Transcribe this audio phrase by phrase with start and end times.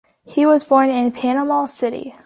[0.25, 2.15] He was born in Panama City.